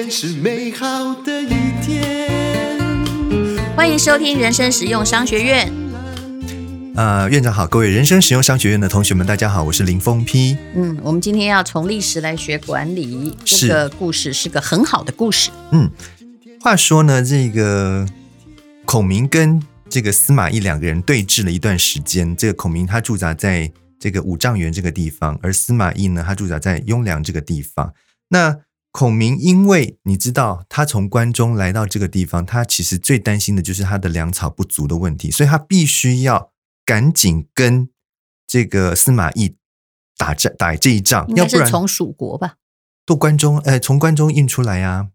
[0.00, 1.48] 天是美好的一
[1.82, 2.78] 天。
[3.76, 5.70] 欢迎收听人生实用商学院。
[6.94, 10.56] 呃，院长好，各位人生实用商学院的同学们，大家好，我是林峰批。
[10.74, 15.50] 嗯，我们今天要从历史来学管理，这个故事是个很好的故事。
[15.72, 15.90] 嗯，
[16.62, 18.06] 话说呢，这个
[18.86, 22.34] 孔明跟这个司马懿两个人对峙了一段时间。
[22.34, 27.92] 这个孔明他驻扎在这个五丈原这个地方，而司马懿呢，他驻扎在雍凉这个地方。
[28.28, 28.56] 那
[28.92, 36.50] 孔明因为你知道，他从关中来到这个地方，他其实最担心的就是他的粮草不足的问题，所以他必须要
[36.84, 37.88] 赶紧跟
[38.48, 39.54] 这个司马懿
[40.16, 41.24] 打仗，打这一仗。
[41.36, 42.56] 要不然从蜀国吧？
[43.06, 45.08] 都关中，呃，从关中运出来呀、啊。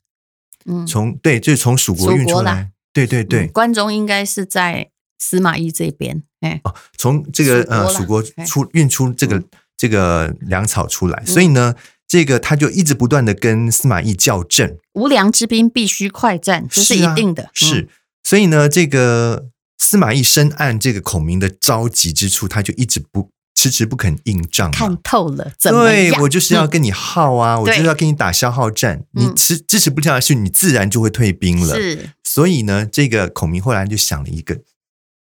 [0.66, 2.72] 嗯，从对，就是从蜀国运出来。
[2.94, 4.90] 对对对，嗯、关中应该是在
[5.20, 6.24] 司马懿这边。
[6.40, 9.44] 哎，哦，从这个呃蜀国出运出这个
[9.76, 11.76] 这个粮草出来，所以呢。
[12.08, 17.50] 这个他就一直不断的跟司马懿校正，无良之兵必须快战，这是一定的。
[17.54, 17.90] 是，啊、是，
[18.24, 19.48] 所以呢，这个
[19.80, 24.70] 司马懿深谙这个孔明的着急之处，他就一直不迟迟不肯应战。
[24.70, 29.04] 看透了，怎么对我就是要跟你耗啊，嗯、我就是要跟你打消耗战。
[29.14, 31.76] 你迟支持不下去，你自然就会退兵了。
[31.76, 34.60] 是，所以呢，这个孔明后来就想了一个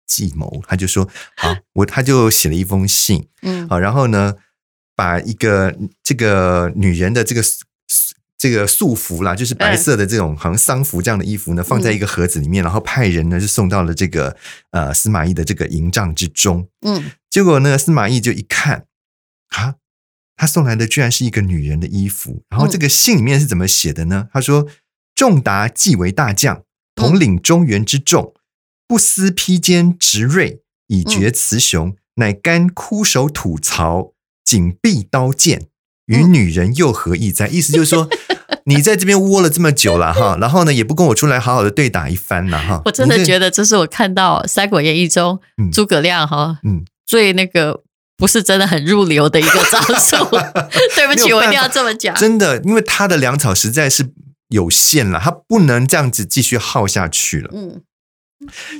[0.06, 4.34] 计谋，他就说：“好，我他就写了一封信，嗯，好，然后呢。”
[5.03, 7.42] 把一个这个女人的这个
[8.39, 14.36] 这个素服啦，就是白色的这种好像丧服这样的衣服呢，放在一个盒子里面，然后派人呢就送到了这个
[14.70, 16.69] 呃司马懿的这个营帐之中。
[16.86, 18.86] 嗯，结果呢，司马懿就一看
[19.48, 19.75] 啊，
[20.36, 22.44] 他送来的居然是一个女人的衣服。
[22.50, 24.28] 然后这个信里面是怎么写的呢？
[24.33, 24.69] 他说
[25.16, 26.62] ：“仲达既为大将，
[26.94, 28.33] 统领中原之众，
[28.87, 34.11] 不思披坚执锐，以决雌雄，乃甘枯守土曹。”
[34.44, 35.68] 紧闭刀剑，
[36.06, 37.48] 与女人又何异哉？
[37.48, 38.08] 意思就是说，
[38.66, 42.82] 你在这边窝了这么久了哈，然后呢，也不跟我出来好好的对打一番了哈。
[42.86, 45.41] 我真的觉得这是我看到《三国演义》中
[45.72, 47.82] 诸葛亮哈，嗯，最那个
[48.16, 50.16] 不是真的很入流的一个招数。
[50.94, 52.14] 对不起，我一定要这么讲。
[52.16, 54.12] 真的，因为他的粮草实在是
[54.48, 57.50] 有限了，他不能这样子继续耗下去了。
[57.54, 57.82] 嗯，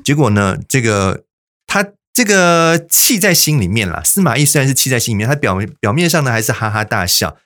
[0.05, 1.23] 结果呢，这个
[1.67, 1.93] 他。
[2.13, 7.39] 这个气在心里面啦，司马懿虽然是气在心里面，他表表面上呢还是哈哈大笑，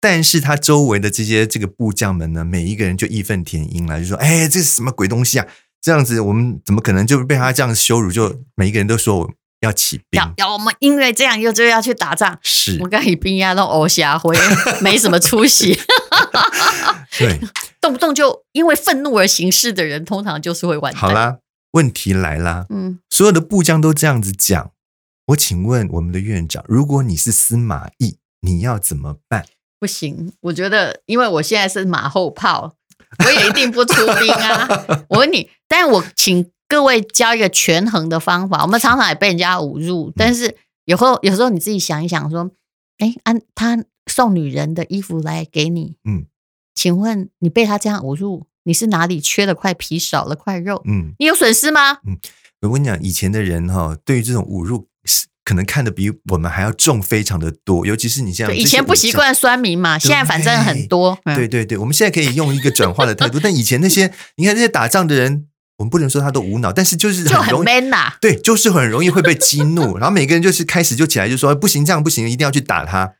[0.00, 5.46] 但是他周围的这些这个部将们呢，每一个人就义愤填膺了，就说：“哎，这是什么鬼东西啊？
[5.80, 8.12] 这样子我们怎么可能就被他这样羞辱？
[8.12, 9.30] 就每一个人都说我
[9.62, 14.36] 要起兵，要要我们因为这样又就要去打仗，是我跟你兵呀都偶瞎灰，
[14.80, 15.76] 没什么出息。
[17.18, 17.40] 对，
[17.80, 21.00] 动不动就因为愤怒而行事的人，通常就是会完蛋。
[21.00, 21.38] 好啦。
[21.72, 24.72] 问题来啦，嗯，所有的部将都这样子讲，
[25.26, 29.46] 我请问我们的院长，如果你是司马懿，你要怎么办？
[29.78, 32.76] 不行，我觉得，因为我现在是马后炮，
[33.24, 34.68] 我也一定不出兵啊。
[35.10, 38.62] 我问你，但是我请各位教一个权衡的方法。
[38.62, 42.50] 我们常常也被人家侮辱，嗯、但是有时候有时候你自己想一想，说，
[42.98, 46.26] 哎，按他送女人的衣服来给你，嗯，
[46.74, 48.46] 请问你被他这样侮辱？
[48.64, 50.82] 你是哪里缺了块皮，少了块肉？
[50.86, 51.98] 嗯，你有损失吗？
[52.06, 52.18] 嗯，
[52.62, 54.86] 我跟你讲，以前的人哈，对于这种侮辱，
[55.44, 57.84] 可能看得比我们还要重，非常的多。
[57.84, 61.18] 尤其是你现在，以前不习惯酸民嘛，现在反正很多。
[61.34, 63.38] 对对对，我们现在可以用一个转化的态度。
[63.42, 65.48] 但以前那些，你看那些打仗的人，
[65.78, 68.14] 我们不能说他都无脑，但是就是就很 man 呐。
[68.20, 73.14] 对，就是很容易会被激怒，然后每个人就是开始就起来就说不行，这样不行，一定要去打他。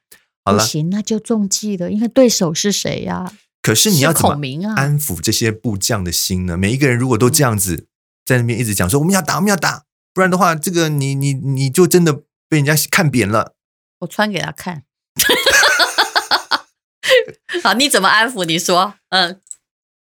[0.45, 3.33] 好了，不行，那就中计了，因为对手是谁呀？
[3.63, 4.31] 可是你要怎么
[4.75, 6.57] 安抚这些部将的心呢？
[6.57, 7.87] 每一个人如果都这样子
[8.25, 12.13] 在那边一直讲说我们要打，我们要打，不然的话，这个你你你就真的
[12.49, 13.55] 被人家看扁了。
[14.01, 14.83] 我穿给他看。
[17.63, 18.45] 好，你怎么安抚？
[18.45, 19.41] 你说，嗯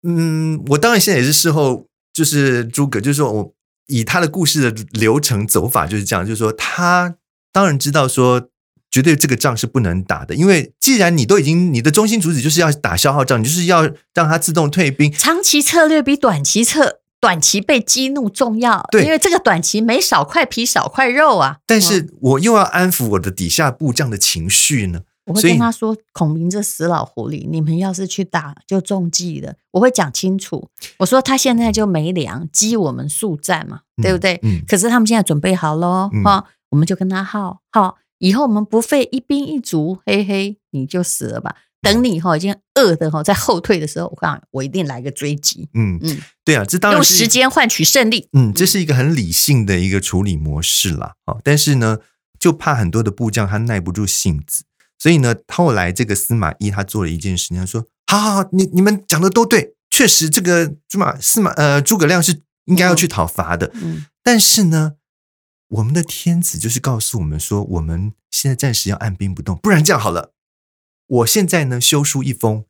[0.07, 3.53] 嗯，我当然现在也是事后，就是诸葛，就是说我
[3.89, 7.17] 以他的故事的流程走法就是这样，就是说他
[7.51, 8.49] 当然知道说。
[8.91, 13.83] 绝对这个仗是不能打的，因为既然你都已经你的中心主旨就是要打消耗仗，你就是要
[14.13, 15.13] 让他自动退兵。
[15.13, 21.59] 长期策略比短期策短期被激怒重要，对，因为这个短期没少块皮少块肉啊。
[21.67, 34.41] 但是我又要安抚我的底下部将的情绪呢，我会跟他说：“孔明这死老狐狸，你们要是去打就中计了。”我会讲清楚，我说他现在就没粮，激我们速战嘛，对不对？
[34.43, 34.63] 嗯。
[34.67, 37.99] 可是他们现在准备好喽，哈、嗯，我们就跟他耗耗。
[38.21, 41.57] 以后我们不费一兵一卒，嘿嘿，你就死了吧。
[41.83, 45.67] 等你哈已经饿的哈在后退的时候，我讲我一定来个追击。
[45.73, 48.29] 嗯嗯，对啊，这当然用时间换取胜利。
[48.35, 51.15] 嗯，这是一个很理性的一个处理模式啦。
[51.25, 51.97] 好，但是呢，
[52.39, 54.65] 就怕很多的部将他耐不住性子，
[54.99, 63.71] 所以呢，后来这个司马懿他做了一件事情，他说：好好好，你你们讲的都对，确实这个朱马司马呃诸葛亮是应该要去讨伐的。
[63.77, 64.97] 嗯，但是呢，
[65.71, 70.33] 我们的天子就是告诉我们说，我们现在暂时要按兵不动，不然这样好了，
[71.07, 72.65] 我现在呢修书一封，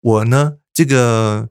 [0.00, 1.48] 我呢这个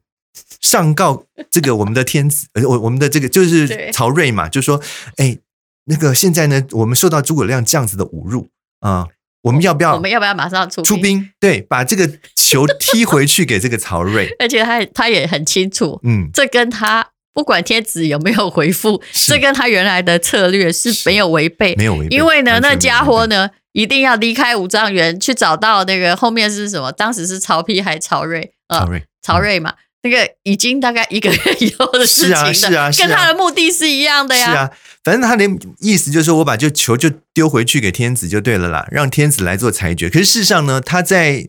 [0.59, 4.81] 上告这个我们的天子， 呃，我我们的这个就是曹睿嘛，就说，
[5.17, 5.37] 哎，
[5.85, 9.07] 那个现在呢，我们受到诸葛亮这样子的侮辱啊。
[9.43, 9.95] 我们要不要？
[9.95, 11.29] 我们要不要马上出出兵？
[11.37, 14.33] 对，把这个球踢回去给这个曹睿。
[14.39, 22.15] 而且他他也很清楚，嗯，这跟他不管天子有没有回复，这跟他原来的策略是没有违背，没有违背。
[22.15, 26.91] 因为呢，那家伙呢，一定要离开五丈原，去找到那个后面是什么？
[26.91, 28.51] 当时是曹丕还是曹睿？
[28.69, 29.73] 曹睿，曹睿嘛。
[30.05, 34.51] 那个已经大概一个月以后的事情了，是啊，是啊，跟他的目的是一样的呀。
[34.51, 34.69] 是啊，
[35.01, 35.45] 反正他的
[35.79, 40.09] 意思就是说我把这球就丢回去给天子就对了啦，让天子来做裁决。
[40.09, 41.47] 可是事实上呢，他在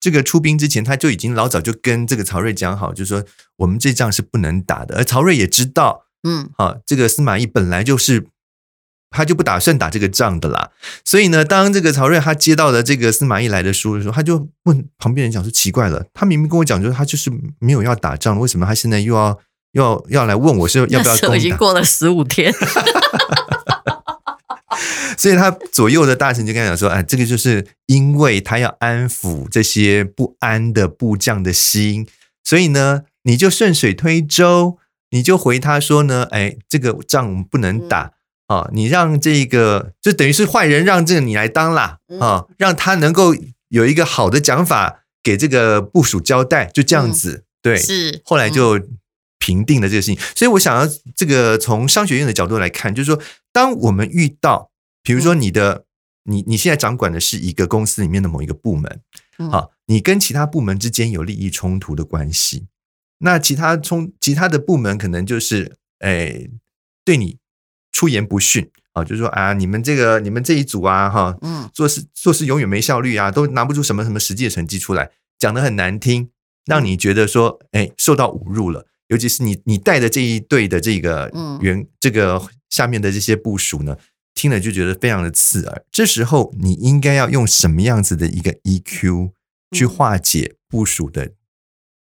[0.00, 3.24] 这个出兵之前，他就已经老早就跟这个曹睿讲好，就是说
[3.56, 4.96] 我们这仗是不能打的。
[4.96, 8.26] 而曹睿也知道，嗯，啊，这个司马懿本来就是。
[9.10, 10.70] 他就不打算打这个仗的啦，
[11.02, 19.38] 所以呢，当这个曹睿他接到了这个司马懿来的书的时候，他就问旁边人讲说：“奇怪了，他明明跟我讲，就是他就是没有要打仗，为什么他现在又要
[19.72, 22.52] 要要来问我是要不要攻打？”已 经过了十五天，
[25.18, 32.06] 所以他左右的大臣就跟他讲说：“哎，这个就是因为他要安抚这些不安的部将的心，
[32.42, 34.78] 所以呢，你就顺水推舟，
[35.10, 38.04] 你就回他说呢，哎，这个仗我们不能打。
[38.04, 38.12] 嗯”
[38.48, 43.34] 啊，你让这个就等于是坏人，让这个你来当啦啊，让他能够
[43.68, 48.80] 有一个好的讲法给这个部署交代，就这样子，对，是后来就
[49.38, 50.18] 平定了这个事情。
[50.34, 53.20] 所以我想要这个从商学院的角度来看，就是说，
[53.52, 54.70] 当我们遇到，
[55.08, 55.86] 比如说你的
[56.24, 59.00] 你你现在掌管的是一个公司里面的某一个部门，
[59.50, 62.66] 好，你跟其他部门之间有利益冲突的关系，
[63.20, 66.50] 那其他冲其他的部门可能就是诶
[67.06, 67.38] 对你。
[67.90, 76.30] 出言不逊啊，就是说啊，你们这个你们这一组啊，哈，嗯，做事做事永远没效率啊，都拿不出什么什么实际的成绩出来，讲得很难听，
[76.66, 78.86] 让你觉得说，哎，受到侮辱了。
[79.08, 83.96] 尤其是你你带的这一队的这个员，这个下面的这些部署呢，
[84.38, 85.84] 听了就觉得非常的刺耳。
[85.90, 89.32] 这时候你应该要用什么样子的一个 EQ
[89.72, 91.32] 去化解部署的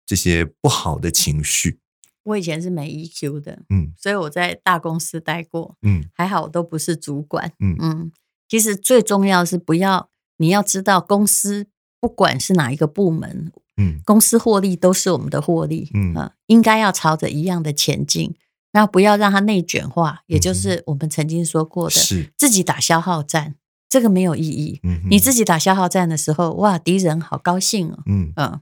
[0.06, 1.80] 这些不好的情绪？
[2.24, 8.12] 我以前是没 EQ 的，嗯，所以我在大公司待过，嗯，还好我都不是主管，嗯嗯。
[8.50, 11.68] 其实最重要是不要，你要知道公司
[12.02, 18.36] 不管是哪一个部门，嗯，公司获利都是我们的获利，嗯啊，应该要朝着一样的前进，
[18.76, 23.56] 然后不要让它内卷化，也就是我们曾经说过的，是自己打消耗战，
[23.88, 24.82] 这个没有意义。
[24.84, 28.60] 嗯，你自己打消耗战的时候，哇，敌人好高兴哦，嗯嗯，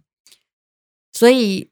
[1.11, 1.71] 所以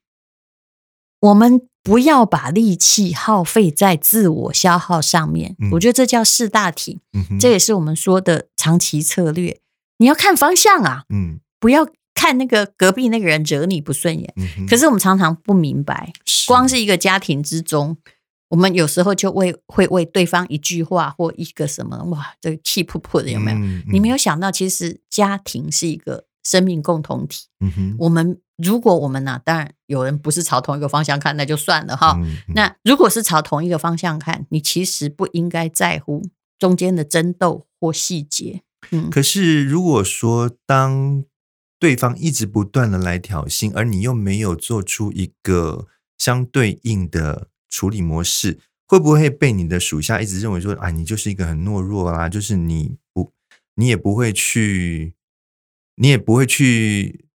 [1.20, 1.62] 我们。
[1.84, 9.60] 不要把力气耗费在自我消耗上面，嗯、我觉得这叫识大体，嗯、这也是我们说的长期策略。
[9.98, 14.32] 你要看方向啊，嗯，不要看那个隔壁那个人惹你不顺眼。
[14.38, 17.98] 嗯、可是我们常常不明白，是光是一个家庭之中，
[18.52, 23.58] 我们有时候就为会为对方一句话或一个什么，哇，这个气噗噗的有没有？
[23.58, 27.48] 嗯、你没有想到，其实家庭是一个生命共同体。
[27.62, 28.40] 嗯哼，我们。
[28.64, 32.16] 如果我们呢、啊，当然有人不是朝同一个方向看，那就算了哈。
[32.54, 36.22] 那如果是朝同一个方向看，你其实不应该在乎
[36.60, 38.62] 中间的争斗或细节。
[38.92, 41.24] 嗯，可是如果说当
[41.80, 45.88] 对方一直不断的来挑衅，而你又没有做出一个
[46.20, 53.32] 相对应的处理模式，会不会被你的属下一直认为说啊，你就是一个很懦弱啊，就是你不，
[53.74, 55.16] 你也不会去，
[55.96, 57.26] 你也不会去。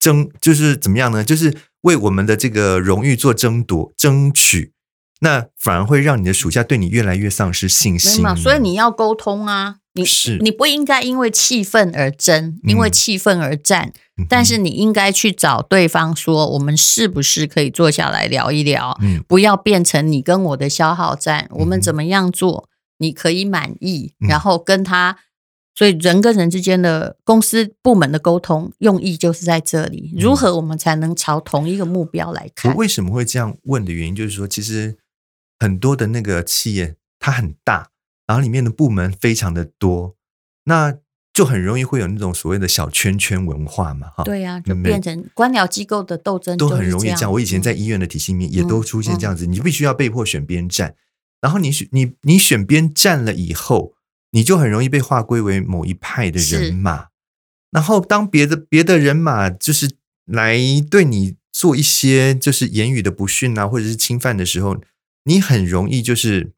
[0.00, 1.22] 争就是怎么样呢？
[1.22, 4.72] 就是为我们的这个荣誉做争夺、争取，
[5.20, 8.24] 那反而会让你的属下对你越来越丧失信心。
[8.34, 18.96] 所以你要沟通啊，你是你不应该因为气愤而争，因为气愤而战，嗯、但是你应该去找对方说，我们是不是可以坐下来聊一聊？
[19.00, 21.48] 嗯，不要变成你跟我的消耗战。
[21.50, 22.68] 我们怎么样做
[22.98, 25.18] 你可以满意，嗯、然后跟他。
[25.72, 32.70] 所以人跟人之间的公司部门的沟通用意就是在这里，如何我们才能朝同一个目标来看？
[32.72, 34.98] 我为什么会这样问的原因，就是说，其实
[35.58, 37.89] 很多的那个企业它很大，
[38.30, 40.14] 然后里面的部门非常的多，
[40.66, 40.96] 那
[41.32, 44.22] 就很容易会有那种所谓的小圈圈文化嘛，哈。
[44.22, 47.32] 对呀，就变成官僚机构的斗争都很容易这样。
[47.32, 50.94] 我以前在医院的体系里面也都出现这样子，你必须要被迫选边站，
[51.40, 53.94] 然后你选你你选边站了以后。
[54.32, 57.08] 你就很容易被划归为某一派的人马，
[57.72, 59.90] 然后当别的别的人马就是
[60.24, 60.56] 来
[60.88, 64.80] 对你做一些就是言语的不逊啊，或者是侵犯的时候，
[65.24, 66.52] 你很容易就是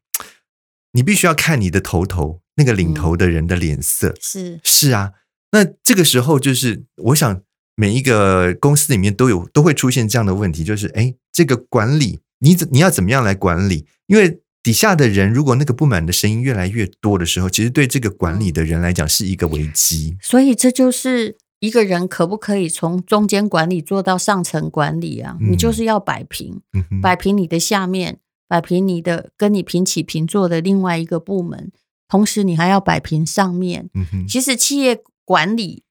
[0.93, 4.09] 你必须要看你的头头那个领头的人的脸色。
[4.09, 5.11] 嗯、是是啊，
[5.51, 7.41] 那这个时候就是我想
[7.75, 13.85] 每一个公司里面都有都会出现这样的问题，就是哎，这个管理你怎你要怎么样来管理？
[14.07, 20.17] 因为底下的人，如果那个不满的声音越来越多的时候，其实对这个管理的人来讲是一个危机。
[20.21, 25.37] 所以这就是一个人可不可以从中间管理做到上层管理啊？
[25.41, 28.19] 嗯、你就是要摆平，嗯、摆平你的下面，
[28.53, 31.71] 摆平你的跟你平起平坐的另外一个部门，
[32.07, 33.89] 同时你还要摆平上面。
[33.95, 35.81] 嗯、哼其实企业管理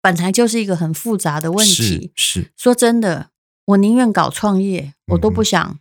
[0.00, 2.12] 本来就是一个很复杂的问题。
[2.14, 3.30] 是，是说真的，
[3.64, 5.80] 我宁愿搞创业，我都不想。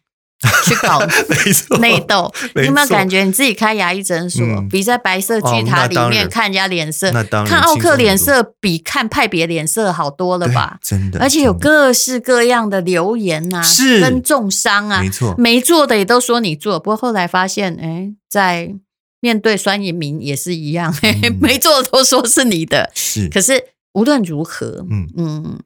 [0.66, 1.00] 去搞
[1.80, 7.12] 内斗，你有没有感觉你自己开牙医诊所，比在白色巨塔里面看人家脸色，
[7.46, 10.80] 看奥克脸色比看派别脸色好多了吧？
[10.82, 14.02] 真的，而且有各式各样的留言呐，是。
[14.02, 18.74] 跟重伤啊，没错，没做的也都说你做，不过后来发现，哎，在
[19.20, 20.94] 面对酸民民也是一样，
[21.40, 23.30] 没做的都说是你的，是。
[23.30, 25.08] 可是无论如何，嗯。
[25.16, 25.60] 嗯，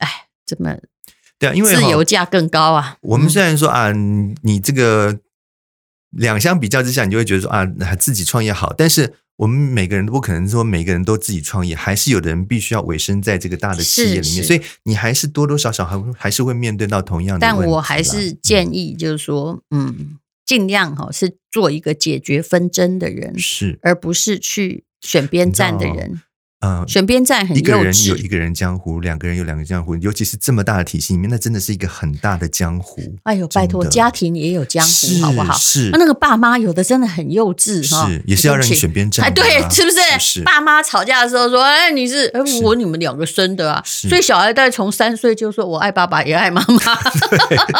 [0.00, 0.76] 哎，怎么？
[1.38, 2.96] 对啊，因为自由价更高啊。
[3.00, 5.20] 我们虽然说啊，你这个
[6.10, 7.66] 两相比较之下，你就会觉得说啊，
[7.98, 8.74] 自己创业好。
[8.76, 14.42] 但是我们每个人都不可能说每个人都自己创业，还是有的人必须要委身在这个大的企业里面。
[14.42, 17.40] 所以你还是多多少少还还是会面对到同样的。
[17.40, 26.20] 但我还是建议，就是说，嗯，尽量哈是做一个解决纷争的人，是，而不是去选边站的人。
[26.60, 27.62] 嗯，选边站很幼稚。
[27.62, 33.00] 一个人有一个人江湖，两个人有两个江湖，尤其是这么大的体系里面，那真的是一个很大的江湖。
[33.22, 35.56] 哎呦，拜托，家庭也有江湖，好不好？
[35.56, 39.24] 是，那个爸妈有的真的很幼稚哈，是，也是要让你选边站。
[39.26, 40.42] 哎，对，是不是？
[40.42, 42.28] 爸妈吵架的时候说，哎，你是
[42.64, 46.98] 我你们两个生的啊，所以小孩在从三岁就说我爱爸爸也爱妈妈。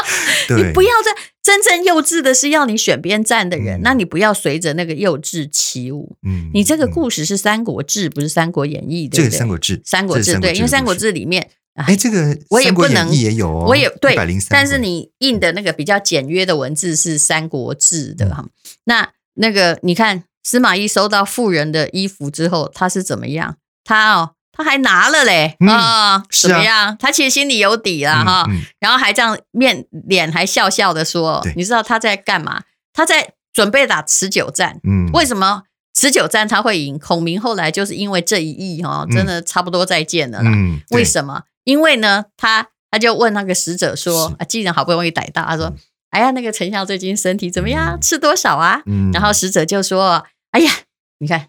[0.56, 1.22] 你不要再。
[1.42, 6.16] 真正幼稚的是要你选边站的人，嗯、那你不要随着那个幼稚起舞。
[6.22, 9.30] 嗯，你这个故事是《三国志》，不是《三国演义》，对不对？
[9.30, 14.14] 这个《三国志》，《三国志》对，因为《三国志》里面，哎，这个我也不能也有，哦，我也对，
[14.50, 18.42] 但是你印的那个比较简约的文字是《三国志》的哈。
[18.44, 18.50] 嗯、
[18.84, 23.56] 那那个你看，司马懿收到妇人的衣服之后，他是怎么样？
[23.84, 24.32] 他哦。
[24.58, 26.96] 他还拿了嘞啊，怎么样？
[26.98, 28.44] 他其实心里有底了哈，
[28.80, 32.64] 然后还这样面脸还笑笑的说：“你知道他在干嘛？
[32.92, 34.80] 他在准备打持久战。
[34.82, 35.62] 嗯，为什么
[35.94, 36.98] 持久战他会赢？
[36.98, 40.50] 孔明后来就是因为这一役哈，真的差不多再见了啦。
[40.90, 41.44] 为什么？
[41.62, 45.72] 因为呢，他他就问那个使者说：啊，既然好不容易逮到，他说：
[46.10, 47.96] 哎呀，那个丞相最近身体怎么样？
[48.02, 48.82] 吃多少啊？
[49.12, 50.72] 然后使者就说：哎呀，
[51.20, 51.46] 你看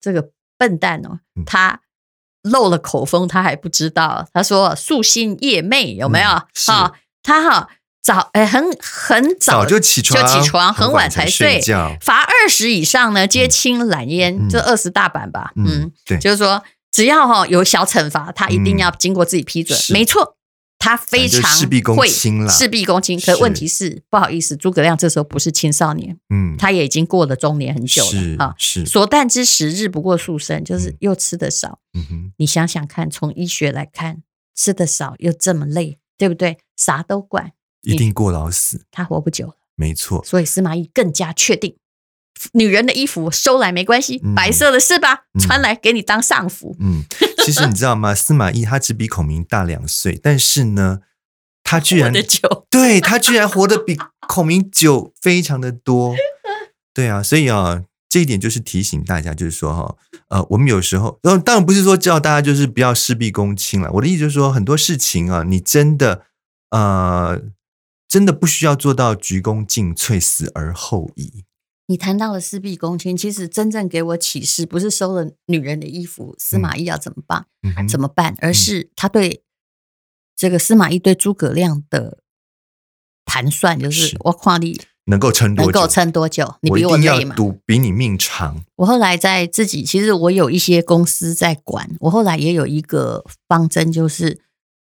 [0.00, 1.80] 这个笨蛋哦，他。”
[2.42, 4.26] 漏了口风，他还不知道。
[4.32, 6.28] 他说：“素心夜寐，有没有？
[6.28, 6.92] 哈、嗯哦，
[7.22, 7.68] 他哈
[8.02, 11.60] 早哎，很很早，早就起床，就起床，很晚才睡。
[12.00, 15.52] 罚二十以上呢，皆轻揽烟，这二十大板吧。
[15.56, 19.78] 嗯，嗯对，就是说，只要哈有小惩罚，他一定要经过自己批准。
[19.78, 20.36] 嗯、没错。”
[20.78, 23.20] 他非常会事必躬亲了，事必躬亲。
[23.20, 28.54] 可问题是，不好意思，诸葛亮这时候不是青少年，嗯，他也已经过了中年很久了啊。
[28.56, 31.80] 是所诞之时日不过数升，就是又吃得少。
[31.94, 34.22] 嗯哼，你想想看，从医学来看，
[34.54, 36.58] 吃得少又这么累，对不对？
[36.76, 39.54] 啥都管，一定过劳死，他活不久了。
[39.74, 41.76] 没错，所以司马懿更加确定。
[42.52, 45.24] 女人的衣服收来没关系，嗯、白色的是吧？
[45.34, 46.76] 嗯、穿来给你当上服。
[46.78, 47.02] 嗯，
[47.48, 48.14] 其实你知道吗？
[48.14, 51.00] 司马懿他只比孔明大两岁，但是呢，
[51.64, 52.12] 他居然
[52.68, 53.96] 对他居然活得比
[54.28, 56.14] 孔明久，非常的多。
[56.92, 59.96] 对啊，所以啊，这一点就是提醒大家，就是说哈，
[60.28, 63.90] 呃，我们有时候，当然不是说叫大家就是不要事必躬亲了。
[63.92, 66.26] 我的意思就是说，很多事情啊，你真的
[66.68, 67.40] 呃，
[68.06, 71.44] 真的不需要做到鞠躬尽瘁，死而后已。
[71.90, 77.46] 你谈到了事必躬亲，其实真正给我启示，不是收了女人的衣服，司马懿要怎么办？
[77.62, 78.36] 嗯、怎么办？
[78.40, 79.42] 而是他对
[80.36, 82.18] 这个司马懿对诸葛亮的
[83.24, 86.56] 盘算，就是我看你能够撑多久，能够撑多久？
[86.60, 87.34] 你比我累嘛？
[87.34, 88.62] 赌比你命长。
[88.76, 94.40] 我后来在自己，其实我有一些公司在管，我后来也有一个方针，就是。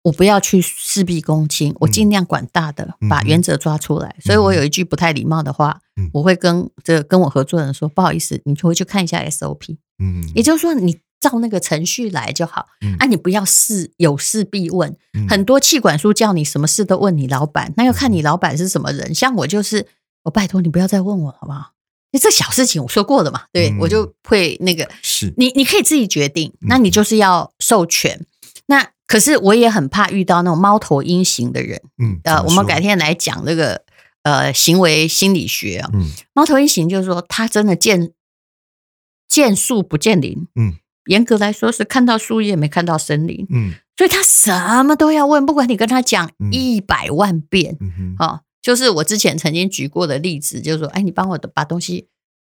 [0.03, 4.15] 我不要去事必躬亲，我尽量管大的，嗯、把原则抓出来。
[4.17, 12.67] 嗯、所以我有一句不太礼貌的话，嗯、我会跟这个跟我合作的人说：“不好意思，你回去看一下 SOP。”嗯，也就是说，你照那个程序来就好。
[12.79, 14.95] 嗯、啊，你不要事有事必问。
[15.13, 19.13] 嗯、很多气管书叫你什么事都问你老板，那要看你老板是什么人。
[19.13, 19.85] 像我就是，
[20.23, 21.73] 我拜托你不要再问我好不好？
[22.11, 26.53] 你这小事情我说过了嘛，对、嗯、我就会那个是你，你可以自己决定。
[26.61, 28.25] 那你就是要授权。
[28.69, 31.81] 那可是我也很怕遇到那种猫头鹰型的人。
[31.97, 33.83] 嗯，呃，我们改天来讲这个
[34.21, 35.89] 呃行为心理学啊。
[35.91, 38.11] 嗯，猫头鹰型就是说他真的见
[39.27, 40.47] 见树不见林。
[40.53, 43.47] 嗯，严格来说是看到树叶没看到森林。
[43.49, 47.75] 嗯，所以他什么都要问，不管你跟他讲一百万遍。
[47.79, 52.07] 嗯哼，哦，就是我之前曾经举过的例子，就是说，哎，你帮我把东西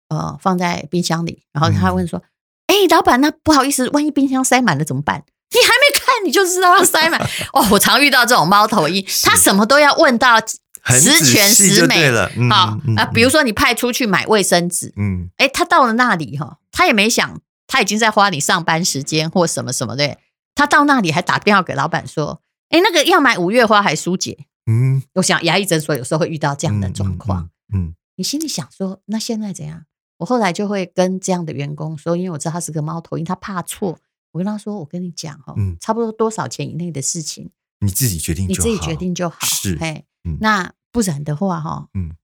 [0.09, 2.19] 呃放在冰箱里，然后他问说。
[2.19, 2.27] 嗯
[2.69, 5.23] 哎，老板，那不好意思，万一冰箱塞满了怎么办？
[5.51, 7.19] 你还没看，你就知道要塞满
[7.53, 7.67] 哦。
[7.71, 10.39] 我常遇到这种猫头鹰，他什么都要问到
[10.85, 12.31] 十全十美了。
[12.49, 20.17] 好啊，比如说你派出去买卫生纸，嗯，哎，他到了那里哈，他也没想，他已经在花你上班时间或什么什么的。
[20.55, 24.37] 他到那里还打电话给老板说，哎，那个要买五月花还是舒解？
[24.65, 27.49] 嗯，我想牙医诊所有时候会遇到这样的状况。
[27.73, 29.83] 嗯，你心里想说，那现在怎样？
[30.17, 33.97] 我后来就会跟这样的员工说，因为我知道他是个猫头鹰，他怕错。
[34.31, 39.37] 我跟他说：“我跟你讲哈，差不多多少钱以内的事情，你自己决定，你自己决定就好。
[39.41, 40.05] 是，嘿，
[40.39, 42.15] 那不然的话哈，嗯，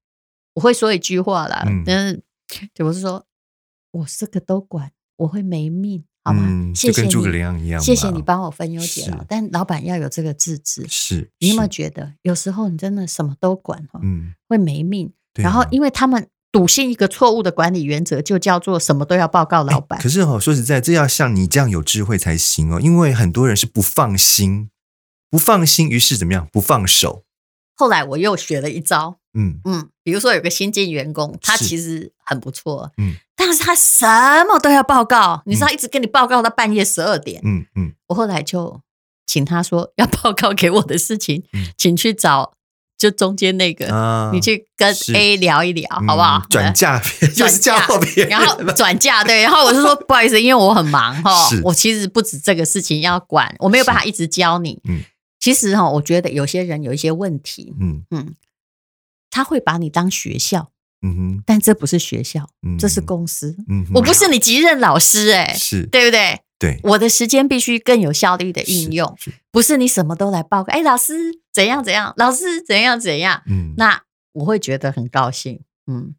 [0.53, 2.23] 我会说一句话啦，但是
[2.83, 3.25] 我是说，
[3.91, 6.73] 我这个都管，我会没命，好吗？
[6.75, 9.23] 谢谢你，跟诸葛亮一样，谢谢你帮我分忧解劳。
[9.27, 15.11] 但老板要有这个自制，是你有没有觉得，有时候你真的什么都管哈，嗯，会没命。
[15.33, 16.27] 然后因为他们。
[16.55, 19.99] 笃信一个错误的管理原则，就叫做什么都要报告老板。
[19.99, 22.79] 可是哦，说实在，这要像你这样有智慧才行哦。
[22.79, 24.69] 因为很多人是不放心，
[25.29, 26.47] 不放心，于是怎么样？
[26.53, 27.25] 不放手。
[27.75, 34.05] 后来我又学了一招，嗯嗯，比如说有个新进员工，他其实很不错，嗯，但是他什
[34.45, 37.91] 么都要报告，你知道，一直跟你报告到半夜十二点，嗯嗯。
[38.07, 38.79] 我后来就
[39.25, 41.43] 请他说，要报告给我的事情，
[41.77, 42.53] 请去找。
[42.97, 46.45] 就中间那个，啊、你去跟 A 聊一聊，好不好？
[46.49, 46.99] 转嫁，
[47.35, 54.79] 就是嫁祸别人，然后转嫁对，然后我是说 不好意思，因为我很忙哈，我其实不止这个事情要管，我没有办法一直教你。
[54.87, 55.01] 嗯，
[55.39, 58.03] 其实哈，我觉得有些人有一些问题，嗯。
[58.11, 58.33] 嗯，
[59.29, 62.47] 他会把你当学校，嗯哼，但这不是学校，
[62.79, 65.85] 这是公司，嗯，我不是你级任老师，哎，是。
[65.87, 66.39] 对不对？
[66.57, 69.13] 对，我的时间必须更有效率的运用，
[69.51, 70.71] 不是你什么都来报告。
[70.71, 71.13] 哎，老师
[71.51, 76.15] 怎样怎样，老师怎样怎样，嗯，那我会觉得很高兴，嗯，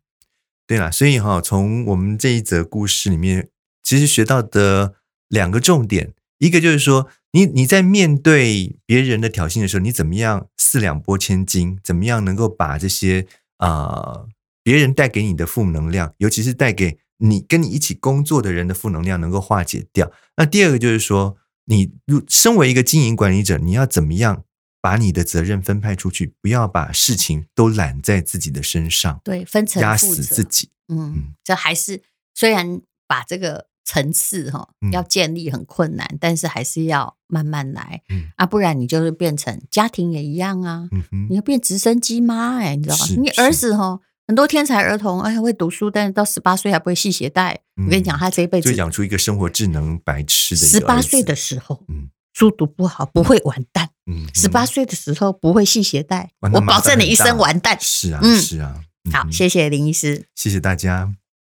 [0.67, 3.49] 对了，所以哈，从我们这一则故事里面，
[3.83, 4.97] 其实学到的
[5.29, 14.29] 两个重点，一个就是说，你你在面对别人的挑衅的时候，你怎么样四两拨千斤，怎么样能够把这些啊、呃、
[14.63, 16.99] 别人带给你的负能量，尤其是带给。
[17.19, 20.13] 你跟你一起工作的人的负能量能够化解掉。
[20.37, 24.45] 那第二个就是说，你如身为一个经营管理者，你要怎么样
[24.81, 30.71] 把你的责任分派出去，不要把事情都揽在自己的身上，对，分层压死自己。
[30.89, 32.03] 嗯，嗯，这还是
[32.35, 38.03] 虽然把这个层次哈要建立很困难，嗯、但是还是要慢慢来。
[38.11, 40.89] 嗯啊，不然你就是变成家庭也一样啊。
[40.93, 43.07] 嗯哼，你要变直升机妈哎，你知道吗？
[43.19, 44.01] 你儿子哈。
[44.27, 47.61] 很多天才儿童，哎，会读书，但是到十八岁还不会系鞋带。
[47.77, 50.67] 嗯、我跟你讲，他这一辈子就养出一个生活智能白痴的。
[50.67, 53.91] 十八岁的时候，嗯，书读不好不会完蛋。
[54.11, 57.77] 嗯，十八岁的时候不会系鞋带，我保证你一生完蛋。
[57.81, 58.81] 是啊，嗯、是啊。
[59.13, 61.13] 好，谢谢林医师，谢谢大家。